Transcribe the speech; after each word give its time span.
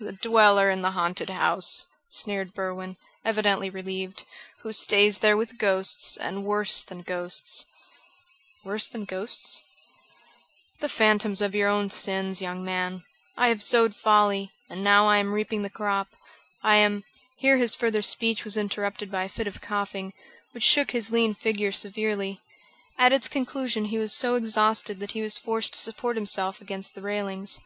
"The 0.00 0.10
dweller 0.10 0.68
in 0.68 0.82
the 0.82 0.90
haunted 0.90 1.30
house," 1.30 1.86
sneered 2.08 2.54
Berwin, 2.54 2.96
evidently 3.24 3.70
relieved, 3.70 4.24
"who 4.62 4.72
stays 4.72 5.20
there 5.20 5.36
with 5.36 5.58
ghosts, 5.58 6.16
and 6.16 6.42
worse 6.44 6.82
than 6.82 7.02
ghosts." 7.02 7.66
"Worse 8.64 8.88
than 8.88 9.04
ghosts?" 9.04 9.62
"The 10.80 10.88
phantoms 10.88 11.40
of 11.40 11.54
my 11.54 11.60
own 11.62 11.88
sins, 11.88 12.40
young 12.42 12.64
man. 12.64 13.04
I 13.36 13.46
have 13.46 13.62
sowed 13.62 13.94
folly, 13.94 14.50
and 14.68 14.82
now 14.82 15.06
I 15.06 15.18
am 15.18 15.32
reaping 15.34 15.62
the 15.62 15.70
crop. 15.70 16.16
I 16.64 16.74
am" 16.74 17.04
Here 17.36 17.58
his 17.58 17.76
further 17.76 18.02
speech 18.02 18.44
was 18.44 18.56
interrupted 18.56 19.08
by 19.08 19.22
a 19.22 19.28
fit 19.28 19.46
of 19.46 19.60
coughing, 19.60 20.12
which 20.50 20.64
shook 20.64 20.90
his 20.90 21.12
lean 21.12 21.32
figure 21.32 21.70
severely. 21.70 22.40
At 22.98 23.12
its 23.12 23.28
conclusion 23.28 23.84
he 23.84 23.98
was 23.98 24.12
so 24.12 24.34
exhausted 24.34 24.98
that 24.98 25.12
he 25.12 25.22
was 25.22 25.38
forced 25.38 25.74
to 25.74 25.78
support 25.78 26.16
himself 26.16 26.60
against 26.60 26.96
the 26.96 27.02
railings. 27.02 27.60